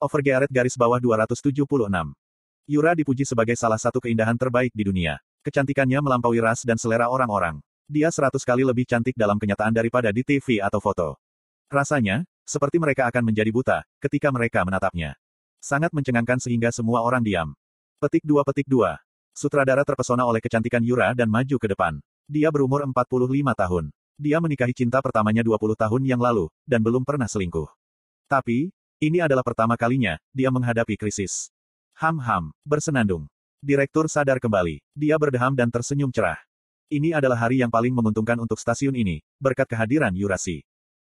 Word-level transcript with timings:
Overgearet 0.00 0.48
garis 0.48 0.80
bawah 0.80 0.96
276. 0.96 1.60
Yura 2.64 2.96
dipuji 2.96 3.28
sebagai 3.28 3.52
salah 3.52 3.76
satu 3.76 4.00
keindahan 4.00 4.32
terbaik 4.32 4.72
di 4.72 4.88
dunia. 4.88 5.20
Kecantikannya 5.44 6.00
melampaui 6.00 6.40
ras 6.40 6.64
dan 6.64 6.80
selera 6.80 7.12
orang-orang. 7.12 7.60
Dia 7.84 8.08
seratus 8.08 8.40
kali 8.40 8.64
lebih 8.64 8.88
cantik 8.88 9.12
dalam 9.12 9.36
kenyataan 9.36 9.76
daripada 9.76 10.08
di 10.08 10.24
TV 10.24 10.56
atau 10.56 10.80
foto. 10.80 11.20
Rasanya, 11.68 12.24
seperti 12.48 12.80
mereka 12.80 13.12
akan 13.12 13.28
menjadi 13.28 13.52
buta, 13.52 13.84
ketika 14.00 14.32
mereka 14.32 14.64
menatapnya. 14.64 15.20
Sangat 15.60 15.92
mencengangkan 15.92 16.40
sehingga 16.40 16.72
semua 16.72 17.04
orang 17.04 17.20
diam. 17.20 17.52
Petik 18.00 18.24
2 18.24 18.40
Petik 18.48 18.72
2. 18.72 18.96
Sutradara 19.36 19.84
terpesona 19.84 20.24
oleh 20.24 20.40
kecantikan 20.40 20.80
Yura 20.80 21.12
dan 21.12 21.28
maju 21.28 21.60
ke 21.60 21.68
depan. 21.68 22.00
Dia 22.24 22.48
berumur 22.48 22.88
45 22.88 23.52
tahun. 23.52 23.92
Dia 24.16 24.40
menikahi 24.40 24.72
cinta 24.72 25.04
pertamanya 25.04 25.44
20 25.44 25.76
tahun 25.76 26.02
yang 26.08 26.24
lalu, 26.24 26.48
dan 26.64 26.80
belum 26.80 27.04
pernah 27.04 27.28
selingkuh. 27.28 27.68
Tapi, 28.32 28.72
ini 29.00 29.18
adalah 29.24 29.40
pertama 29.40 29.80
kalinya, 29.80 30.20
dia 30.30 30.52
menghadapi 30.52 30.94
krisis. 31.00 31.48
Ham-ham, 31.96 32.52
bersenandung. 32.62 33.24
Direktur 33.60 34.08
sadar 34.08 34.36
kembali. 34.36 34.80
Dia 34.92 35.16
berdeham 35.16 35.56
dan 35.56 35.72
tersenyum 35.72 36.12
cerah. 36.12 36.40
Ini 36.92 37.16
adalah 37.16 37.36
hari 37.48 37.64
yang 37.64 37.72
paling 37.72 37.92
menguntungkan 37.96 38.36
untuk 38.40 38.60
stasiun 38.60 38.96
ini, 38.96 39.24
berkat 39.40 39.68
kehadiran 39.68 40.12
Yurasi. 40.12 40.64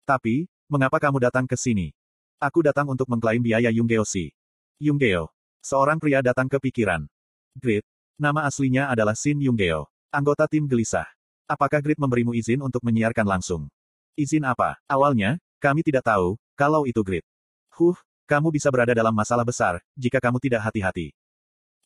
Tapi, 0.06 0.50
mengapa 0.70 0.98
kamu 0.98 1.18
datang 1.30 1.46
ke 1.46 1.58
sini? 1.58 1.94
Aku 2.38 2.62
datang 2.62 2.90
untuk 2.90 3.10
mengklaim 3.10 3.42
biaya 3.42 3.74
Yunggeosi. 3.74 4.34
Yunggeo. 4.80 5.30
Seorang 5.60 6.00
pria 6.00 6.24
datang 6.24 6.48
ke 6.48 6.56
pikiran. 6.56 7.04
Grit. 7.58 7.84
Nama 8.20 8.48
aslinya 8.48 8.88
adalah 8.92 9.16
Shin 9.16 9.40
Yunggeo. 9.40 9.90
Anggota 10.12 10.48
tim 10.48 10.66
gelisah. 10.66 11.08
Apakah 11.50 11.82
Grit 11.82 11.98
memberimu 11.98 12.32
izin 12.38 12.62
untuk 12.62 12.86
menyiarkan 12.86 13.26
langsung? 13.26 13.68
Izin 14.14 14.46
apa? 14.46 14.78
Awalnya, 14.86 15.42
kami 15.58 15.84
tidak 15.84 16.08
tahu, 16.08 16.40
kalau 16.54 16.86
itu 16.86 17.02
Grit. 17.02 17.26
Huh, 17.80 17.96
kamu 18.28 18.52
bisa 18.52 18.68
berada 18.68 18.92
dalam 18.92 19.16
masalah 19.16 19.48
besar, 19.48 19.80
jika 19.96 20.20
kamu 20.20 20.36
tidak 20.44 20.68
hati-hati. 20.68 21.16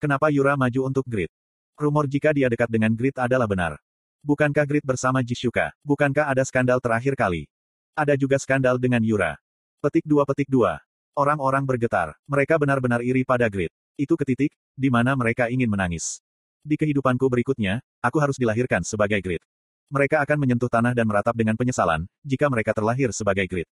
Kenapa 0.01 0.33
Yura 0.33 0.57
maju 0.57 0.89
untuk 0.89 1.05
Grid? 1.05 1.29
Rumor 1.77 2.09
jika 2.09 2.33
dia 2.33 2.49
dekat 2.49 2.65
dengan 2.65 2.97
Grid 2.97 3.13
adalah 3.21 3.45
benar. 3.45 3.77
Bukankah 4.25 4.65
Grid 4.65 4.81
bersama 4.81 5.21
Jishuka? 5.21 5.69
Bukankah 5.85 6.33
ada 6.33 6.41
skandal 6.41 6.81
terakhir 6.81 7.13
kali? 7.13 7.45
Ada 7.93 8.17
juga 8.17 8.41
skandal 8.41 8.81
dengan 8.81 9.05
Yura. 9.05 9.37
Petik 9.85 10.01
dua 10.09 10.25
petik 10.25 10.49
dua. 10.49 10.81
Orang-orang 11.13 11.61
bergetar. 11.61 12.17
Mereka 12.25 12.57
benar-benar 12.57 13.05
iri 13.05 13.21
pada 13.21 13.45
Grid. 13.45 13.69
Itu 13.93 14.17
ketitik, 14.17 14.49
di 14.73 14.89
mana 14.89 15.13
mereka 15.13 15.53
ingin 15.53 15.69
menangis. 15.69 16.25
Di 16.65 16.73
kehidupanku 16.73 17.29
berikutnya, 17.29 17.85
aku 18.01 18.17
harus 18.17 18.41
dilahirkan 18.41 18.81
sebagai 18.81 19.21
Grid. 19.21 19.45
Mereka 19.93 20.25
akan 20.25 20.41
menyentuh 20.41 20.73
tanah 20.73 20.97
dan 20.97 21.05
meratap 21.05 21.37
dengan 21.37 21.53
penyesalan, 21.53 22.09
jika 22.25 22.49
mereka 22.49 22.73
terlahir 22.73 23.13
sebagai 23.13 23.45
Grid. 23.45 23.69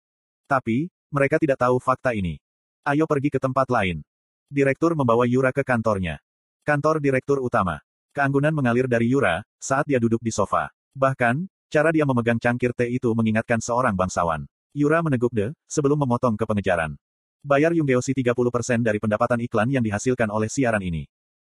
Tapi, 0.51 0.91
mereka 1.09 1.41
tidak 1.41 1.61
tahu 1.61 1.81
fakta 1.81 2.13
ini. 2.13 2.37
Ayo 2.85 3.05
pergi 3.09 3.33
ke 3.33 3.41
tempat 3.41 3.69
lain. 3.69 4.05
Direktur 4.49 4.97
membawa 4.97 5.29
Yura 5.29 5.53
ke 5.53 5.61
kantornya. 5.61 6.21
Kantor 6.65 7.01
direktur 7.01 7.41
utama. 7.41 7.81
Keanggunan 8.17 8.53
mengalir 8.53 8.89
dari 8.89 9.09
Yura, 9.13 9.45
saat 9.61 9.85
dia 9.85 10.01
duduk 10.01 10.21
di 10.25 10.33
sofa. 10.33 10.73
Bahkan, 10.97 11.49
cara 11.69 11.93
dia 11.93 12.09
memegang 12.09 12.41
cangkir 12.41 12.73
teh 12.73 12.89
itu 12.89 13.13
mengingatkan 13.13 13.61
seorang 13.61 13.93
bangsawan. 13.93 14.49
Yura 14.73 15.05
meneguk 15.05 15.33
de, 15.33 15.53
sebelum 15.69 16.01
memotong 16.01 16.37
ke 16.37 16.45
pengejaran. 16.49 16.97
Bayar 17.45 17.73
Yunggeosi 17.73 18.13
30% 18.13 18.85
dari 18.85 18.99
pendapatan 18.99 19.41
iklan 19.45 19.69
yang 19.71 19.85
dihasilkan 19.85 20.29
oleh 20.29 20.51
siaran 20.51 20.83
ini. 20.83 21.09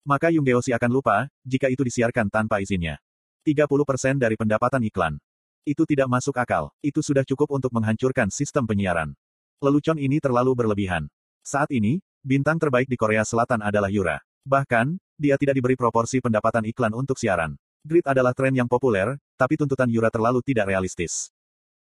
Maka 0.05 0.31
Yunggeosi 0.33 0.73
akan 0.73 0.91
lupa, 0.91 1.27
jika 1.45 1.69
itu 1.69 1.85
disiarkan 1.85 2.29
tanpa 2.29 2.59
izinnya. 2.59 2.97
30% 3.43 4.17
dari 4.17 4.39
pendapatan 4.39 4.81
iklan. 4.87 5.19
Itu 5.63 5.87
tidak 5.87 6.11
masuk 6.11 6.35
akal. 6.39 6.71
Itu 6.83 6.99
sudah 6.99 7.23
cukup 7.23 7.51
untuk 7.51 7.71
menghancurkan 7.71 8.27
sistem 8.31 8.67
penyiaran. 8.67 9.15
Lelucon 9.63 9.95
ini 9.95 10.19
terlalu 10.19 10.51
berlebihan. 10.59 11.07
Saat 11.39 11.71
ini, 11.71 12.03
bintang 12.19 12.59
terbaik 12.59 12.91
di 12.91 12.99
Korea 12.99 13.23
Selatan 13.23 13.63
adalah 13.63 13.87
Yura. 13.87 14.19
Bahkan, 14.43 14.99
dia 15.15 15.39
tidak 15.39 15.55
diberi 15.55 15.79
proporsi 15.79 16.19
pendapatan 16.19 16.67
iklan 16.67 16.91
untuk 16.91 17.15
siaran. 17.15 17.55
Grid 17.79 18.03
adalah 18.03 18.35
tren 18.35 18.51
yang 18.51 18.67
populer, 18.67 19.15
tapi 19.39 19.55
tuntutan 19.55 19.87
Yura 19.87 20.11
terlalu 20.11 20.43
tidak 20.43 20.67
realistis. 20.67 21.31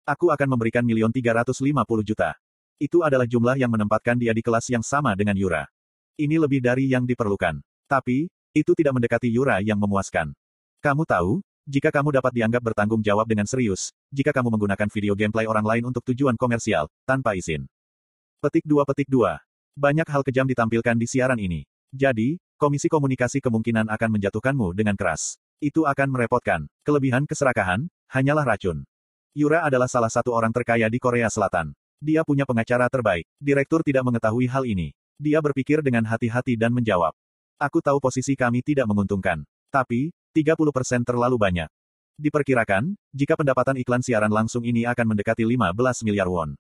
Aku 0.02 0.34
akan 0.34 0.50
memberikan 0.50 0.82
milion 0.82 1.14
350 1.14 1.62
juta. 2.02 2.34
Itu 2.82 3.06
adalah 3.06 3.30
jumlah 3.30 3.62
yang 3.62 3.70
menempatkan 3.70 4.18
dia 4.18 4.34
di 4.34 4.42
kelas 4.42 4.66
yang 4.74 4.82
sama 4.82 5.14
dengan 5.14 5.38
Yura. 5.38 5.70
Ini 6.18 6.42
lebih 6.42 6.66
dari 6.66 6.90
yang 6.90 7.06
diperlukan. 7.06 7.62
Tapi, 7.86 8.34
itu 8.50 8.72
tidak 8.74 8.98
mendekati 8.98 9.30
Yura 9.30 9.62
yang 9.62 9.78
memuaskan. 9.78 10.34
Kamu 10.82 11.06
tahu, 11.06 11.46
jika 11.70 11.94
kamu 11.94 12.18
dapat 12.18 12.34
dianggap 12.34 12.66
bertanggung 12.66 13.06
jawab 13.06 13.30
dengan 13.30 13.46
serius, 13.46 13.94
jika 14.10 14.34
kamu 14.34 14.58
menggunakan 14.58 14.90
video 14.90 15.14
gameplay 15.14 15.46
orang 15.46 15.62
lain 15.62 15.86
untuk 15.86 16.02
tujuan 16.10 16.34
komersial, 16.34 16.90
tanpa 17.06 17.38
izin. 17.38 17.70
Petik 18.42 18.66
2 18.66 18.82
Petik 18.90 19.06
2. 19.06 19.38
Banyak 19.78 20.10
hal 20.10 20.26
kejam 20.26 20.50
ditampilkan 20.50 20.98
di 20.98 21.06
siaran 21.06 21.38
ini. 21.38 21.70
Jadi, 21.94 22.42
Komisi 22.58 22.90
Komunikasi 22.90 23.38
kemungkinan 23.38 23.86
akan 23.86 24.10
menjatuhkanmu 24.18 24.74
dengan 24.74 24.98
keras. 24.98 25.38
Itu 25.62 25.86
akan 25.86 26.10
merepotkan. 26.10 26.66
Kelebihan 26.82 27.30
keserakahan, 27.30 27.86
hanyalah 28.10 28.50
racun. 28.50 28.82
Yura 29.38 29.62
adalah 29.62 29.86
salah 29.86 30.10
satu 30.10 30.34
orang 30.34 30.50
terkaya 30.50 30.90
di 30.90 30.98
Korea 30.98 31.30
Selatan. 31.30 31.78
Dia 32.02 32.26
punya 32.26 32.50
pengacara 32.50 32.90
terbaik. 32.90 33.30
Direktur 33.38 33.86
tidak 33.86 34.10
mengetahui 34.10 34.50
hal 34.50 34.66
ini. 34.66 34.90
Dia 35.22 35.38
berpikir 35.38 35.86
dengan 35.86 36.02
hati-hati 36.10 36.58
dan 36.58 36.74
menjawab. 36.74 37.14
Aku 37.62 37.78
tahu 37.78 38.02
posisi 38.02 38.34
kami 38.34 38.66
tidak 38.66 38.90
menguntungkan. 38.90 39.46
Tapi, 39.70 40.10
30% 40.36 41.06
terlalu 41.08 41.38
banyak. 41.40 41.70
Diperkirakan, 42.20 43.00
jika 43.16 43.40
pendapatan 43.40 43.80
iklan 43.80 44.04
siaran 44.04 44.30
langsung 44.30 44.68
ini 44.68 44.84
akan 44.84 45.16
mendekati 45.16 45.48
15 45.48 46.04
miliar 46.04 46.28
won. 46.28 46.54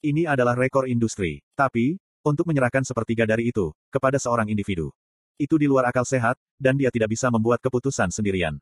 Ini 0.00 0.24
adalah 0.24 0.56
rekor 0.56 0.88
industri. 0.88 1.44
Tapi, 1.52 2.00
untuk 2.24 2.48
menyerahkan 2.48 2.82
sepertiga 2.82 3.28
dari 3.28 3.52
itu, 3.52 3.70
kepada 3.92 4.16
seorang 4.16 4.48
individu. 4.48 4.90
Itu 5.36 5.60
di 5.60 5.68
luar 5.68 5.90
akal 5.90 6.08
sehat, 6.08 6.40
dan 6.56 6.74
dia 6.80 6.88
tidak 6.88 7.12
bisa 7.12 7.28
membuat 7.28 7.60
keputusan 7.60 8.08
sendirian. 8.08 8.56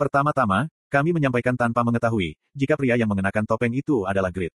Pertama-tama, 0.00 0.70
kami 0.86 1.10
menyampaikan 1.10 1.58
tanpa 1.58 1.82
mengetahui, 1.82 2.38
jika 2.54 2.78
pria 2.78 2.94
yang 2.94 3.10
mengenakan 3.10 3.42
topeng 3.42 3.74
itu 3.74 4.06
adalah 4.06 4.30
Grid. 4.30 4.54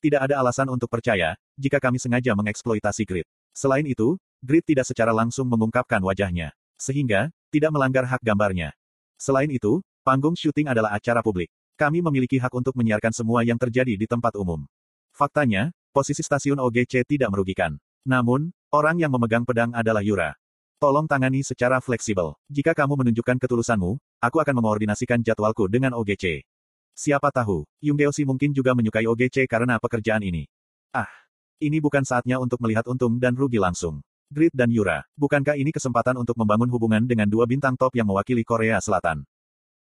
Tidak 0.00 0.20
ada 0.20 0.40
alasan 0.40 0.68
untuk 0.68 0.88
percaya, 0.92 1.36
jika 1.56 1.80
kami 1.80 2.00
sengaja 2.00 2.32
mengeksploitasi 2.36 3.04
Grid. 3.04 3.26
Selain 3.52 3.84
itu, 3.84 4.16
Grid 4.40 4.64
tidak 4.64 4.88
secara 4.88 5.12
langsung 5.12 5.48
mengungkapkan 5.48 6.00
wajahnya. 6.00 6.52
Sehingga, 6.80 7.28
tidak 7.50 7.74
melanggar 7.74 8.06
hak 8.06 8.22
gambarnya. 8.22 8.72
Selain 9.20 9.50
itu, 9.50 9.82
panggung 10.00 10.38
syuting 10.38 10.70
adalah 10.70 10.96
acara 10.96 11.20
publik. 11.20 11.50
Kami 11.76 12.00
memiliki 12.00 12.40
hak 12.40 12.54
untuk 12.54 12.72
menyiarkan 12.78 13.12
semua 13.12 13.44
yang 13.44 13.60
terjadi 13.60 13.98
di 13.98 14.06
tempat 14.08 14.38
umum. 14.38 14.64
Faktanya, 15.12 15.74
posisi 15.92 16.24
stasiun 16.24 16.62
OGC 16.62 17.04
tidak 17.04 17.28
merugikan. 17.34 17.76
Namun, 18.06 18.54
orang 18.72 18.96
yang 18.96 19.12
memegang 19.12 19.44
pedang 19.44 19.74
adalah 19.76 20.00
Yura. 20.00 20.32
Tolong 20.80 21.04
tangani 21.04 21.44
secara 21.44 21.76
fleksibel. 21.84 22.32
Jika 22.48 22.72
kamu 22.72 23.04
menunjukkan 23.04 23.36
ketulusanmu, 23.36 24.00
aku 24.24 24.36
akan 24.40 24.54
mengordinasikan 24.56 25.20
jadwalku 25.20 25.68
dengan 25.68 25.92
OGC. 25.92 26.40
Siapa 26.96 27.28
tahu, 27.28 27.68
Yunggeosi 27.84 28.24
mungkin 28.24 28.56
juga 28.56 28.72
menyukai 28.72 29.04
OGC 29.04 29.44
karena 29.44 29.76
pekerjaan 29.76 30.24
ini. 30.24 30.48
Ah, 30.92 31.08
ini 31.60 31.76
bukan 31.80 32.04
saatnya 32.04 32.40
untuk 32.40 32.60
melihat 32.64 32.88
untung 32.88 33.20
dan 33.20 33.36
rugi 33.36 33.60
langsung. 33.60 34.00
Grid 34.30 34.54
dan 34.54 34.70
Yura, 34.70 35.02
bukankah 35.18 35.58
ini 35.58 35.74
kesempatan 35.74 36.14
untuk 36.14 36.38
membangun 36.38 36.70
hubungan 36.70 37.02
dengan 37.02 37.26
dua 37.26 37.50
bintang 37.50 37.74
top 37.74 37.98
yang 37.98 38.06
mewakili 38.06 38.46
Korea 38.46 38.78
Selatan? 38.78 39.26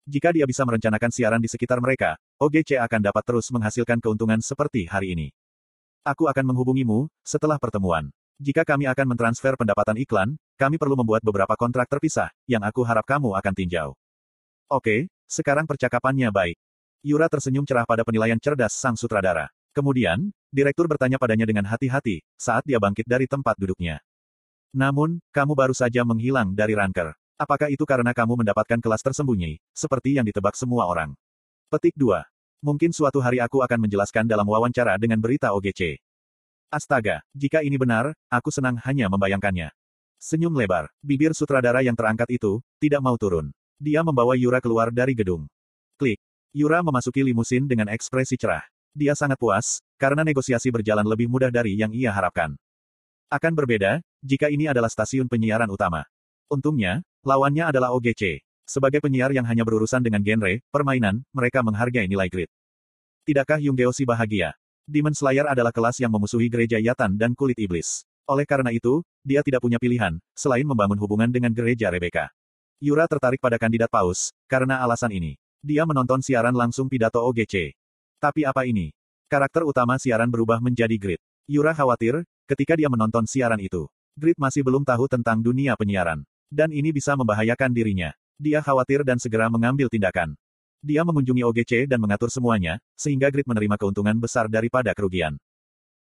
Jika 0.05 0.29
dia 0.29 0.45
bisa 0.45 0.61
merencanakan 0.61 1.09
siaran 1.09 1.41
di 1.41 1.49
sekitar 1.49 1.81
mereka, 1.81 2.21
OGC 2.37 2.77
akan 2.77 3.01
dapat 3.01 3.25
terus 3.25 3.49
menghasilkan 3.49 3.97
keuntungan 3.97 4.37
seperti 4.37 4.85
hari 4.85 5.17
ini. 5.17 5.27
Aku 6.05 6.29
akan 6.29 6.53
menghubungimu 6.53 7.09
setelah 7.25 7.57
pertemuan. 7.57 8.13
Jika 8.37 8.61
kami 8.61 8.85
akan 8.85 9.17
mentransfer 9.17 9.57
pendapatan 9.57 9.97
iklan, 9.97 10.37
kami 10.53 10.77
perlu 10.77 10.93
membuat 10.93 11.25
beberapa 11.25 11.57
kontrak 11.57 11.89
terpisah, 11.89 12.29
yang 12.45 12.61
aku 12.61 12.85
harap 12.85 13.09
kamu 13.09 13.33
akan 13.33 13.53
tinjau. 13.57 13.97
Oke, 14.69 15.09
sekarang 15.25 15.65
percakapannya 15.65 16.29
baik. 16.29 16.61
Yura 17.01 17.25
tersenyum 17.25 17.65
cerah 17.65 17.89
pada 17.89 18.05
penilaian 18.05 18.37
cerdas 18.37 18.77
sang 18.77 18.93
sutradara. 18.93 19.49
Kemudian, 19.73 20.29
direktur 20.53 20.85
bertanya 20.85 21.17
padanya 21.17 21.49
dengan 21.49 21.65
hati-hati, 21.65 22.21
saat 22.37 22.61
dia 22.69 22.77
bangkit 22.77 23.09
dari 23.09 23.25
tempat 23.25 23.57
duduknya. 23.57 23.97
Namun, 24.77 25.17
kamu 25.33 25.57
baru 25.57 25.73
saja 25.73 26.05
menghilang 26.05 26.53
dari 26.53 26.77
ranker. 26.77 27.17
Apakah 27.33 27.73
itu 27.73 27.81
karena 27.81 28.13
kamu 28.13 28.45
mendapatkan 28.45 28.77
kelas 28.77 29.01
tersembunyi, 29.01 29.57
seperti 29.73 30.21
yang 30.21 30.25
ditebak 30.29 30.53
semua 30.53 30.85
orang? 30.85 31.17
Petik 31.73 31.97
2. 31.97 32.21
Mungkin 32.61 32.93
suatu 32.93 33.17
hari 33.17 33.41
aku 33.41 33.65
akan 33.65 33.89
menjelaskan 33.89 34.29
dalam 34.29 34.45
wawancara 34.45 35.01
dengan 35.01 35.17
berita 35.17 35.49
OGC. 35.57 35.97
Astaga, 36.69 37.25
jika 37.33 37.65
ini 37.65 37.73
benar, 37.73 38.13
aku 38.29 38.53
senang 38.53 38.77
hanya 38.85 39.09
membayangkannya. 39.09 39.73
Senyum 40.21 40.53
lebar, 40.53 40.93
bibir 41.01 41.33
sutradara 41.33 41.81
yang 41.81 41.97
terangkat 41.97 42.37
itu, 42.37 42.61
tidak 42.77 43.01
mau 43.01 43.17
turun. 43.17 43.49
Dia 43.81 44.05
membawa 44.05 44.37
Yura 44.37 44.61
keluar 44.61 44.93
dari 44.93 45.17
gedung. 45.17 45.49
Klik. 45.97 46.21
Yura 46.53 46.85
memasuki 46.85 47.25
limusin 47.25 47.65
dengan 47.65 47.89
ekspresi 47.89 48.37
cerah. 48.37 48.65
Dia 48.93 49.17
sangat 49.17 49.41
puas, 49.41 49.81
karena 49.97 50.21
negosiasi 50.21 50.69
berjalan 50.69 51.05
lebih 51.05 51.29
mudah 51.29 51.49
dari 51.49 51.77
yang 51.77 51.93
ia 51.93 52.09
harapkan. 52.13 52.57
Akan 53.27 53.51
berbeda, 53.51 53.99
jika 54.23 54.47
ini 54.47 54.71
adalah 54.71 54.87
stasiun 54.87 55.27
penyiaran 55.27 55.67
utama. 55.67 56.07
Untungnya, 56.47 57.03
lawannya 57.27 57.67
adalah 57.67 57.91
OGC. 57.91 58.39
Sebagai 58.63 59.03
penyiar 59.03 59.35
yang 59.35 59.43
hanya 59.43 59.67
berurusan 59.67 59.99
dengan 59.99 60.23
genre, 60.23 60.63
permainan, 60.71 61.27
mereka 61.35 61.59
menghargai 61.59 62.07
nilai 62.07 62.31
grid. 62.31 62.47
Tidakkah 63.27 63.59
Yunggeosi 63.59 64.07
bahagia? 64.07 64.55
Demon 64.87 65.11
Slayer 65.11 65.43
adalah 65.43 65.75
kelas 65.75 65.99
yang 65.99 66.07
memusuhi 66.15 66.47
gereja 66.47 66.79
Yatan 66.79 67.19
dan 67.19 67.35
kulit 67.35 67.59
iblis. 67.59 68.07
Oleh 68.31 68.47
karena 68.47 68.71
itu, 68.71 69.03
dia 69.27 69.43
tidak 69.43 69.59
punya 69.59 69.75
pilihan, 69.75 70.15
selain 70.31 70.63
membangun 70.63 70.95
hubungan 70.95 71.27
dengan 71.27 71.51
gereja 71.51 71.91
Rebecca. 71.91 72.31
Yura 72.79 73.11
tertarik 73.11 73.43
pada 73.43 73.59
kandidat 73.59 73.91
paus, 73.91 74.31
karena 74.47 74.79
alasan 74.79 75.11
ini. 75.11 75.35
Dia 75.59 75.83
menonton 75.83 76.23
siaran 76.23 76.55
langsung 76.55 76.87
pidato 76.87 77.19
OGC. 77.19 77.75
Tapi 78.23 78.47
apa 78.47 78.63
ini? 78.63 78.95
Karakter 79.27 79.67
utama 79.67 79.99
siaran 79.99 80.31
berubah 80.31 80.63
menjadi 80.63 80.95
Grit. 80.95 81.19
Yura 81.43 81.75
khawatir, 81.75 82.23
ketika 82.47 82.79
dia 82.79 82.87
menonton 82.87 83.27
siaran 83.27 83.59
itu. 83.59 83.91
Grit 84.17 84.39
masih 84.39 84.63
belum 84.65 84.81
tahu 84.81 85.05
tentang 85.05 85.43
dunia 85.43 85.75
penyiaran. 85.75 86.25
Dan 86.47 86.71
ini 86.71 86.95
bisa 86.95 87.13
membahayakan 87.13 87.75
dirinya. 87.75 88.15
Dia 88.39 88.63
khawatir 88.63 89.03
dan 89.03 89.19
segera 89.19 89.51
mengambil 89.51 89.91
tindakan. 89.91 90.33
Dia 90.79 91.03
mengunjungi 91.03 91.43
OGC 91.43 91.91
dan 91.91 91.99
mengatur 91.99 92.31
semuanya, 92.31 92.79
sehingga 92.95 93.27
Grit 93.27 93.45
menerima 93.45 93.75
keuntungan 93.75 94.15
besar 94.17 94.47
daripada 94.47 94.95
kerugian. 94.95 95.35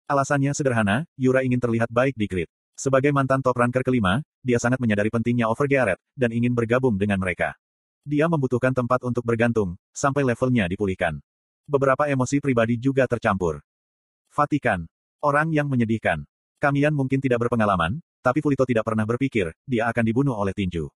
Alasannya 0.03 0.51
sederhana, 0.51 1.07
Yura 1.15 1.47
ingin 1.47 1.63
terlihat 1.63 1.87
baik 1.87 2.19
di 2.19 2.27
grid. 2.27 2.49
Sebagai 2.75 3.15
mantan 3.15 3.39
top 3.39 3.55
ranker 3.55 3.85
kelima, 3.85 4.19
dia 4.43 4.59
sangat 4.59 4.81
menyadari 4.83 5.07
pentingnya 5.07 5.47
over 5.47 5.69
Garrett, 5.69 6.01
dan 6.17 6.35
ingin 6.35 6.51
bergabung 6.51 6.99
dengan 6.99 7.21
mereka. 7.21 7.55
Dia 8.03 8.27
membutuhkan 8.27 8.75
tempat 8.75 8.99
untuk 9.07 9.23
bergantung, 9.23 9.79
sampai 9.95 10.27
levelnya 10.27 10.67
dipulihkan. 10.67 11.23
Beberapa 11.63 12.11
emosi 12.11 12.43
pribadi 12.43 12.75
juga 12.75 13.07
tercampur. 13.07 13.63
Vatikan. 14.27 14.83
Orang 15.23 15.55
yang 15.55 15.71
menyedihkan. 15.71 16.27
Kamian 16.63 16.95
mungkin 16.95 17.19
tidak 17.19 17.43
berpengalaman, 17.43 17.99
tapi 18.23 18.39
Fulito 18.39 18.63
tidak 18.63 18.87
pernah 18.87 19.03
berpikir, 19.03 19.51
dia 19.67 19.91
akan 19.91 20.03
dibunuh 20.07 20.31
oleh 20.31 20.55
tinju. 20.55 20.87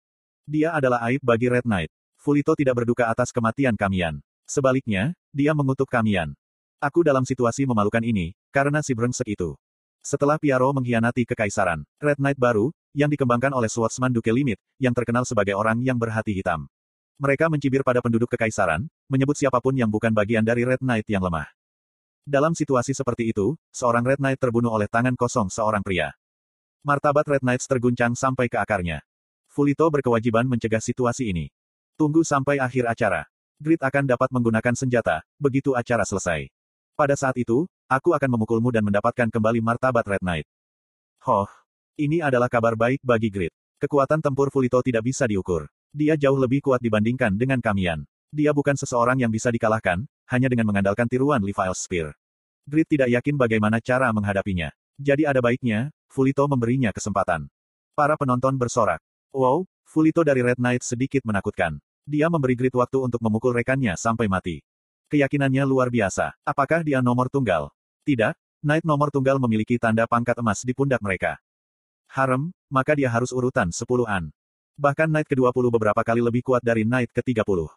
Dia 0.47 0.71
adalah 0.79 1.03
aib 1.11 1.19
bagi 1.27 1.51
Red 1.51 1.67
Knight. 1.67 1.91
Fulito 2.23 2.55
tidak 2.55 2.79
berduka 2.79 3.11
atas 3.11 3.35
kematian 3.35 3.75
Kamian. 3.75 4.23
Sebaliknya, 4.47 5.11
dia 5.35 5.51
mengutuk 5.59 5.91
Kamian. 5.91 6.39
Aku 6.79 7.03
dalam 7.03 7.27
situasi 7.27 7.67
memalukan 7.67 7.99
ini, 8.07 8.31
karena 8.55 8.79
si 8.79 8.95
brengsek 8.95 9.27
itu. 9.35 9.59
Setelah 10.07 10.39
Piaro 10.39 10.71
mengkhianati 10.71 11.27
kekaisaran, 11.27 11.83
Red 11.99 12.23
Knight 12.23 12.39
baru, 12.39 12.71
yang 12.95 13.11
dikembangkan 13.11 13.51
oleh 13.51 13.67
Swordsman 13.67 14.15
Duke 14.15 14.31
Limit, 14.31 14.63
yang 14.79 14.95
terkenal 14.95 15.27
sebagai 15.27 15.59
orang 15.59 15.83
yang 15.83 15.99
berhati 15.99 16.31
hitam. 16.31 16.71
Mereka 17.19 17.51
mencibir 17.51 17.83
pada 17.83 17.99
penduduk 17.99 18.31
kekaisaran, 18.31 18.87
menyebut 19.11 19.35
siapa 19.35 19.59
pun 19.59 19.75
yang 19.75 19.91
bukan 19.91 20.15
bagian 20.15 20.47
dari 20.47 20.63
Red 20.63 20.79
Knight 20.79 21.11
yang 21.11 21.27
lemah. 21.27 21.56
Dalam 22.27 22.59
situasi 22.59 22.91
seperti 22.91 23.31
itu, 23.31 23.55
seorang 23.71 24.03
Red 24.03 24.19
Knight 24.19 24.43
terbunuh 24.43 24.75
oleh 24.75 24.91
tangan 24.91 25.15
kosong 25.15 25.47
seorang 25.47 25.79
pria. 25.79 26.11
Martabat 26.83 27.23
Red 27.23 27.47
Knights 27.47 27.71
terguncang 27.71 28.19
sampai 28.19 28.51
ke 28.51 28.59
akarnya. 28.59 28.99
Fulito 29.47 29.87
berkewajiban 29.87 30.43
mencegah 30.43 30.83
situasi 30.83 31.31
ini. 31.31 31.55
Tunggu 31.95 32.27
sampai 32.27 32.59
akhir 32.59 32.91
acara. 32.91 33.31
Grid 33.63 33.79
akan 33.79 34.11
dapat 34.11 34.35
menggunakan 34.35 34.75
senjata, 34.75 35.23
begitu 35.39 35.79
acara 35.79 36.03
selesai. 36.03 36.51
Pada 36.99 37.15
saat 37.15 37.39
itu, 37.39 37.71
aku 37.87 38.11
akan 38.11 38.35
memukulmu 38.35 38.75
dan 38.75 38.83
mendapatkan 38.83 39.31
kembali 39.31 39.63
martabat 39.63 40.03
Red 40.03 40.27
Knight. 40.27 40.51
Hoh, 41.23 41.47
ini 41.95 42.27
adalah 42.27 42.51
kabar 42.51 42.75
baik 42.75 43.07
bagi 43.07 43.31
Grid. 43.31 43.55
Kekuatan 43.79 44.19
tempur 44.19 44.51
Fulito 44.51 44.83
tidak 44.83 45.07
bisa 45.07 45.31
diukur. 45.31 45.71
Dia 45.95 46.19
jauh 46.19 46.43
lebih 46.43 46.59
kuat 46.59 46.83
dibandingkan 46.83 47.39
dengan 47.39 47.63
Kamian. 47.63 48.03
Dia 48.35 48.51
bukan 48.51 48.75
seseorang 48.75 49.23
yang 49.23 49.31
bisa 49.31 49.55
dikalahkan, 49.55 50.11
hanya 50.31 50.51
dengan 50.51 50.67
mengandalkan 50.71 51.07
tiruan 51.07 51.43
Levi's 51.43 51.79
Spear. 51.83 52.15
Grid 52.67 52.91
tidak 52.91 53.11
yakin 53.15 53.39
bagaimana 53.39 53.79
cara 53.79 54.11
menghadapinya. 54.11 54.75
Jadi 54.99 55.23
ada 55.23 55.39
baiknya, 55.39 55.95
Fulito 56.11 56.43
memberinya 56.51 56.91
kesempatan. 56.91 57.47
Para 57.95 58.19
penonton 58.19 58.59
bersorak. 58.59 58.99
Wow, 59.31 59.69
Fulito 59.87 60.27
dari 60.27 60.43
Red 60.43 60.59
Knight 60.59 60.83
sedikit 60.83 61.23
menakutkan. 61.23 61.79
Dia 62.07 62.27
memberi 62.27 62.59
Grid 62.59 62.75
waktu 62.75 63.03
untuk 63.03 63.23
memukul 63.23 63.55
rekannya 63.55 63.95
sampai 63.95 64.27
mati. 64.27 64.63
Keyakinannya 65.07 65.63
luar 65.63 65.91
biasa. 65.95 66.35
Apakah 66.43 66.83
dia 66.83 66.99
nomor 66.99 67.31
tunggal? 67.31 67.71
Tidak, 68.03 68.35
Knight 68.67 68.83
nomor 68.83 69.15
tunggal 69.15 69.39
memiliki 69.39 69.79
tanda 69.79 70.07
pangkat 70.11 70.35
emas 70.43 70.67
di 70.67 70.75
pundak 70.75 70.99
mereka. 70.99 71.39
Harem, 72.11 72.51
maka 72.67 72.99
dia 72.99 73.07
harus 73.07 73.31
urutan 73.31 73.71
10-an. 73.71 74.35
Bahkan 74.75 75.07
Knight 75.07 75.31
ke-20 75.31 75.71
beberapa 75.71 76.03
kali 76.03 76.19
lebih 76.19 76.43
kuat 76.43 76.67
dari 76.67 76.83
Knight 76.83 77.15
ke-30. 77.15 77.71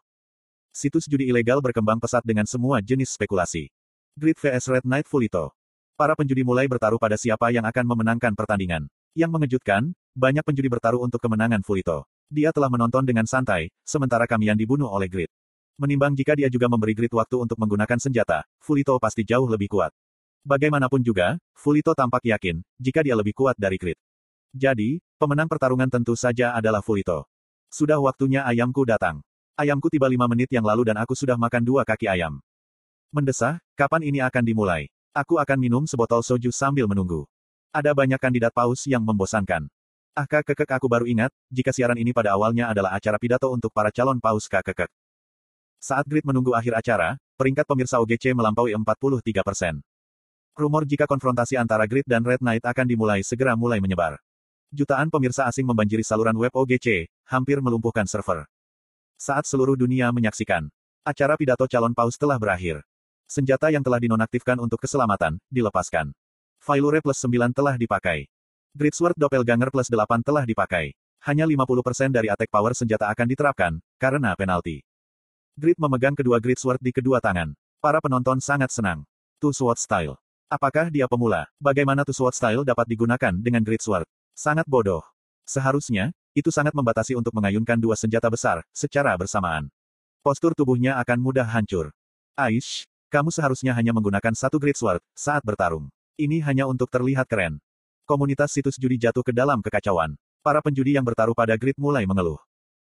Situs 0.69 1.10
judi 1.10 1.25
ilegal 1.27 1.60
berkembang 1.66 1.98
pesat 1.98 2.21
dengan 2.21 2.45
semua 2.45 2.77
jenis 2.80 3.18
spekulasi. 3.18 3.74
Grid 4.13 4.38
vs 4.38 4.69
Red 4.69 4.86
Knight 4.86 5.10
Fulito. 5.10 5.51
Para 5.98 6.13
penjudi 6.13 6.45
mulai 6.45 6.69
bertaruh 6.69 7.01
pada 7.01 7.18
siapa 7.18 7.50
yang 7.51 7.66
akan 7.66 7.83
memenangkan 7.83 8.38
pertandingan. 8.38 8.88
Yang 9.18 9.31
mengejutkan, 9.33 9.92
banyak 10.13 10.45
penjudi 10.45 10.69
bertaruh 10.69 11.01
untuk 11.01 11.19
kemenangan 11.19 11.66
Fulito. 11.66 12.06
Dia 12.30 12.54
telah 12.54 12.69
menonton 12.69 13.01
dengan 13.04 13.25
santai, 13.25 13.74
sementara 13.81 14.30
kami 14.30 14.54
yang 14.54 14.57
dibunuh 14.60 14.88
oleh 14.88 15.10
Grid. 15.10 15.33
Menimbang 15.81 16.13
jika 16.13 16.38
dia 16.38 16.51
juga 16.51 16.69
memberi 16.69 16.94
Grid 16.94 17.12
waktu 17.16 17.39
untuk 17.42 17.57
menggunakan 17.57 17.98
senjata, 17.98 18.45
Fulito 18.62 18.95
pasti 19.01 19.25
jauh 19.25 19.50
lebih 19.50 19.71
kuat. 19.71 19.89
Bagaimanapun 20.45 21.01
juga, 21.01 21.42
Fulito 21.57 21.92
tampak 21.98 22.24
yakin, 22.24 22.62
jika 22.77 23.04
dia 23.04 23.18
lebih 23.18 23.33
kuat 23.33 23.57
dari 23.57 23.75
Grid. 23.75 23.98
Jadi, 24.54 25.01
pemenang 25.18 25.50
pertarungan 25.50 25.89
tentu 25.89 26.13
saja 26.16 26.54
adalah 26.54 26.80
Fulito. 26.86 27.25
Sudah 27.69 27.98
waktunya 28.01 28.45
ayamku 28.45 28.86
datang. 28.86 29.25
Ayamku 29.59 29.91
tiba 29.91 30.07
lima 30.07 30.23
menit 30.23 30.47
yang 30.56 30.63
lalu 30.63 30.88
dan 30.88 30.95
aku 31.03 31.11
sudah 31.19 31.35
makan 31.35 31.59
dua 31.59 31.83
kaki 31.83 32.07
ayam. 32.07 32.39
Mendesah, 33.11 33.59
kapan 33.75 34.07
ini 34.07 34.23
akan 34.23 34.39
dimulai? 34.39 34.88
Aku 35.11 35.35
akan 35.35 35.59
minum 35.59 35.83
sebotol 35.83 36.23
soju 36.23 36.47
sambil 36.47 36.88
menunggu. 36.88 37.27
Ada 37.75 37.91
banyak 37.91 38.23
kandidat 38.23 38.56
paus 38.56 38.88
yang 38.88 39.03
membosankan. 39.03 39.67
Ah 40.15 40.23
kakek 40.23 40.63
aku 40.63 40.88
baru 40.88 41.03
ingat, 41.11 41.35
jika 41.51 41.75
siaran 41.75 42.00
ini 42.00 42.15
pada 42.15 42.39
awalnya 42.39 42.71
adalah 42.71 42.95
acara 42.95 43.19
pidato 43.19 43.51
untuk 43.51 43.75
para 43.75 43.91
calon 43.91 44.23
paus 44.23 44.47
kakek. 44.47 44.88
Saat 45.83 46.07
Grid 46.07 46.23
menunggu 46.23 46.56
akhir 46.56 46.79
acara, 46.79 47.19
peringkat 47.35 47.67
pemirsa 47.67 48.00
OGC 48.00 48.31
melampaui 48.31 48.71
43 48.71 49.44
persen. 49.44 49.83
Rumor 50.56 50.88
jika 50.88 51.03
konfrontasi 51.03 51.59
antara 51.59 51.83
Grid 51.83 52.07
dan 52.07 52.23
Red 52.23 52.39
Knight 52.39 52.63
akan 52.63 52.88
dimulai 52.88 53.27
segera 53.27 53.59
mulai 53.59 53.83
menyebar. 53.83 54.23
Jutaan 54.71 55.11
pemirsa 55.11 55.51
asing 55.51 55.67
membanjiri 55.67 56.07
saluran 56.07 56.39
web 56.39 56.56
OGC, 56.56 57.11
hampir 57.27 57.59
melumpuhkan 57.59 58.07
server. 58.07 58.47
Saat 59.19 59.51
seluruh 59.51 59.75
dunia 59.75 60.16
menyaksikan, 60.16 60.71
acara 61.04 61.36
pidato 61.36 61.68
calon 61.68 61.92
paus 61.92 62.16
telah 62.16 62.39
berakhir. 62.39 62.80
Senjata 63.27 63.68
yang 63.68 63.83
telah 63.83 64.00
dinonaktifkan 64.00 64.56
untuk 64.63 64.80
keselamatan, 64.80 65.36
dilepaskan. 65.51 66.16
Failure 66.63 67.04
plus 67.04 67.19
9 67.19 67.51
telah 67.51 67.75
dipakai. 67.75 68.31
Gridsword 68.71 69.19
Doppelganger 69.19 69.75
plus 69.75 69.92
8 69.92 70.24
telah 70.24 70.48
dipakai. 70.48 70.95
Hanya 71.19 71.44
50% 71.44 72.16
dari 72.16 72.31
attack 72.31 72.48
power 72.48 72.71
senjata 72.71 73.12
akan 73.12 73.27
diterapkan, 73.27 73.74
karena 74.00 74.39
penalti. 74.39 74.88
Grid 75.60 75.75
memegang 75.75 76.16
kedua 76.16 76.39
Grid 76.39 76.56
Sword 76.56 76.80
di 76.80 76.95
kedua 76.95 77.19
tangan. 77.19 77.51
Para 77.83 78.00
penonton 78.00 78.39
sangat 78.39 78.71
senang. 78.71 79.04
Two 79.44 79.51
Sword 79.51 79.83
Style. 79.83 80.16
Apakah 80.48 80.88
dia 80.88 81.12
pemula? 81.12 81.51
Bagaimana 81.60 82.07
Two 82.07 82.16
Sword 82.16 82.39
Style 82.39 82.63
dapat 82.63 82.88
digunakan 82.88 83.36
dengan 83.36 83.68
Grid 83.68 83.83
Sword? 83.83 84.07
Sangat 84.31 84.63
bodoh. 84.63 85.04
Seharusnya, 85.44 86.16
itu 86.38 86.50
sangat 86.54 86.74
membatasi 86.76 87.18
untuk 87.18 87.33
mengayunkan 87.36 87.78
dua 87.80 87.98
senjata 87.98 88.28
besar, 88.30 88.62
secara 88.74 89.16
bersamaan. 89.18 89.68
Postur 90.21 90.52
tubuhnya 90.54 91.00
akan 91.02 91.18
mudah 91.18 91.48
hancur. 91.48 91.90
Aish, 92.38 92.86
kamu 93.09 93.33
seharusnya 93.33 93.71
hanya 93.74 93.95
menggunakan 93.95 94.36
satu 94.36 94.59
Great 94.59 94.78
Sword 94.78 95.02
saat 95.18 95.42
bertarung. 95.42 95.90
Ini 96.19 96.44
hanya 96.44 96.68
untuk 96.68 96.92
terlihat 96.92 97.26
keren. 97.26 97.57
Komunitas 98.04 98.52
situs 98.52 98.76
judi 98.76 99.00
jatuh 99.00 99.24
ke 99.24 99.31
dalam 99.31 99.64
kekacauan. 99.64 100.18
Para 100.40 100.59
penjudi 100.59 100.95
yang 100.95 101.06
bertaruh 101.06 101.36
pada 101.36 101.56
grid 101.59 101.76
mulai 101.76 102.07
mengeluh. 102.07 102.40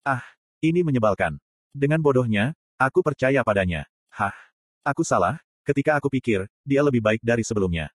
Ah, 0.04 0.26
ini 0.60 0.82
menyebalkan. 0.82 1.38
Dengan 1.74 2.02
bodohnya, 2.02 2.54
Aku 2.84 3.00
percaya 3.00 3.40
padanya. 3.46 3.88
Hah. 4.12 4.36
Aku 4.84 5.08
salah, 5.08 5.40
ketika 5.64 5.96
aku 5.96 6.12
pikir, 6.12 6.44
dia 6.68 6.84
lebih 6.84 7.00
baik 7.00 7.24
dari 7.24 7.40
sebelumnya. 7.40 7.88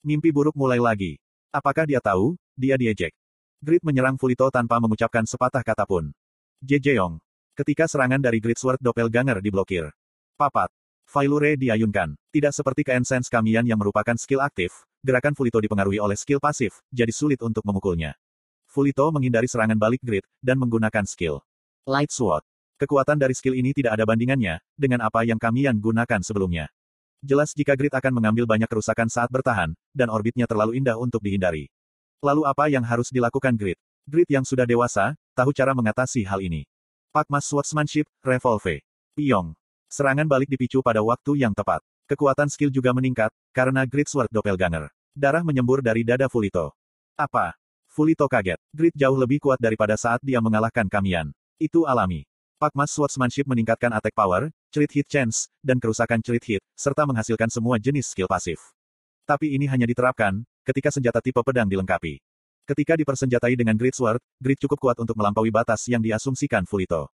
Mimpi 0.00 0.32
buruk 0.32 0.56
mulai 0.56 0.80
lagi. 0.80 1.20
Apakah 1.52 1.84
dia 1.84 2.00
tahu, 2.00 2.32
dia 2.56 2.80
diejek. 2.80 3.12
Grid 3.64 3.80
menyerang 3.80 4.20
Fulito 4.20 4.44
tanpa 4.52 4.76
mengucapkan 4.76 5.24
sepatah 5.24 5.64
kata 5.64 5.88
pun. 5.88 6.12
Jejeong. 6.60 7.16
Ketika 7.56 7.88
serangan 7.88 8.20
dari 8.20 8.36
Grid 8.36 8.60
Sword 8.60 8.76
Doppelganger 8.76 9.40
diblokir. 9.40 9.88
Papat. 10.36 10.68
Failure 11.08 11.56
diayunkan. 11.56 12.12
Tidak 12.28 12.52
seperti 12.52 12.84
ke 12.84 12.92
Ensense 12.92 13.32
Kamian 13.32 13.64
yang 13.64 13.80
merupakan 13.80 14.12
skill 14.20 14.44
aktif, 14.44 14.84
gerakan 15.00 15.32
Fulito 15.32 15.64
dipengaruhi 15.64 15.96
oleh 15.96 16.12
skill 16.12 16.44
pasif, 16.44 16.84
jadi 16.92 17.08
sulit 17.08 17.40
untuk 17.40 17.64
memukulnya. 17.64 18.12
Fulito 18.68 19.08
menghindari 19.08 19.48
serangan 19.48 19.80
balik 19.80 20.04
Grid, 20.04 20.28
dan 20.44 20.60
menggunakan 20.60 21.08
skill 21.08 21.40
Light 21.88 22.12
Sword. 22.12 22.44
Kekuatan 22.76 23.16
dari 23.16 23.32
skill 23.32 23.56
ini 23.56 23.72
tidak 23.72 23.96
ada 23.96 24.04
bandingannya, 24.04 24.60
dengan 24.76 25.08
apa 25.08 25.24
yang 25.24 25.40
kamian 25.40 25.80
gunakan 25.80 26.20
sebelumnya. 26.20 26.68
Jelas 27.24 27.56
jika 27.56 27.72
Grid 27.80 27.96
akan 27.96 28.12
mengambil 28.12 28.44
banyak 28.44 28.68
kerusakan 28.68 29.08
saat 29.08 29.32
bertahan, 29.32 29.72
dan 29.96 30.12
orbitnya 30.12 30.44
terlalu 30.44 30.76
indah 30.76 31.00
untuk 31.00 31.24
dihindari. 31.24 31.72
Lalu 32.20 32.42
apa 32.46 32.70
yang 32.70 32.84
harus 32.84 33.08
dilakukan 33.08 33.56
Grid? 33.56 33.78
Grid 34.04 34.28
yang 34.28 34.44
sudah 34.44 34.68
dewasa, 34.68 35.16
tahu 35.32 35.50
cara 35.56 35.72
mengatasi 35.72 36.22
hal 36.28 36.44
ini. 36.44 36.68
Pakmas 37.10 37.48
Swordsmanship, 37.48 38.04
Revolve. 38.20 38.84
Piyong. 39.16 39.56
Serangan 39.88 40.26
balik 40.26 40.50
dipicu 40.50 40.82
pada 40.82 41.00
waktu 41.00 41.40
yang 41.40 41.54
tepat. 41.54 41.80
Kekuatan 42.04 42.52
skill 42.52 42.68
juga 42.68 42.92
meningkat, 42.92 43.32
karena 43.56 43.88
Grid 43.88 44.10
Sword 44.10 44.28
Doppelganger. 44.28 44.92
Darah 45.16 45.40
menyembur 45.40 45.80
dari 45.80 46.04
dada 46.04 46.28
Fulito. 46.28 46.76
Apa? 47.16 47.56
Fulito 47.88 48.26
kaget. 48.26 48.58
Grid 48.74 48.92
jauh 48.98 49.14
lebih 49.14 49.38
kuat 49.38 49.62
daripada 49.62 49.94
saat 49.94 50.18
dia 50.20 50.42
mengalahkan 50.42 50.90
Kamian. 50.90 51.30
Itu 51.56 51.86
alami. 51.86 52.26
Pakmas 52.58 52.90
Swordsmanship 52.90 53.46
meningkatkan 53.46 53.94
attack 53.94 54.12
power, 54.12 54.50
crit 54.74 54.90
hit 54.90 55.06
chance, 55.06 55.46
dan 55.62 55.78
kerusakan 55.78 56.18
crit 56.18 56.42
hit, 56.42 56.62
serta 56.74 57.06
menghasilkan 57.06 57.46
semua 57.46 57.78
jenis 57.78 58.10
skill 58.10 58.26
pasif. 58.26 58.58
Tapi 59.24 59.54
ini 59.54 59.70
hanya 59.70 59.86
diterapkan, 59.86 60.42
ketika 60.64 60.88
senjata 60.88 61.20
tipe 61.20 61.38
pedang 61.44 61.68
dilengkapi. 61.68 62.18
Ketika 62.64 62.96
dipersenjatai 62.96 63.60
dengan 63.60 63.76
Great 63.76 63.92
Sword, 63.92 64.24
Grid 64.40 64.56
cukup 64.56 64.80
kuat 64.80 64.96
untuk 64.96 65.20
melampaui 65.20 65.52
batas 65.52 65.84
yang 65.84 66.00
diasumsikan 66.00 66.64
Fulito. 66.64 67.12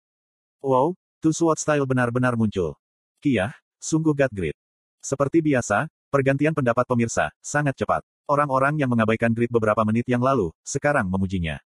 Wow, 0.66 0.98
Two 1.22 1.30
Sword 1.30 1.62
Style 1.62 1.86
benar-benar 1.86 2.34
muncul. 2.34 2.74
Kia, 3.22 3.54
sungguh 3.78 4.18
God 4.18 4.34
Grid. 4.34 4.58
Seperti 5.06 5.46
biasa, 5.46 5.86
pergantian 6.10 6.58
pendapat 6.58 6.90
pemirsa, 6.90 7.30
sangat 7.46 7.78
cepat. 7.78 8.02
Orang-orang 8.25 8.82
yang 8.82 8.90
mengabaikan 8.90 9.30
Grid 9.38 9.54
beberapa 9.54 9.86
menit 9.86 10.10
yang 10.10 10.25
lalu, 10.25 10.50
sekarang 10.66 11.06
memujinya. 11.06 11.62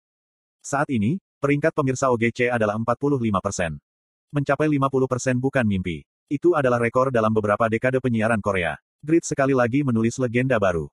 Saat 0.63 0.87
ini, 0.95 1.19
peringkat 1.43 1.75
pemirsa 1.75 2.07
OGC 2.15 2.47
adalah 2.47 2.79
45%. 2.79 3.75
Mencapai 4.31 4.71
50% 4.71 5.35
bukan 5.43 5.67
mimpi. 5.67 6.07
Itu 6.31 6.55
adalah 6.55 6.79
rekor 6.79 7.11
dalam 7.11 7.35
beberapa 7.35 7.67
dekade 7.67 7.99
penyiaran 7.99 8.39
Korea. 8.39 8.79
Grid 9.03 9.27
sekali 9.27 9.51
lagi 9.51 9.83
menulis 9.83 10.15
legenda 10.15 10.55
baru. 10.55 10.87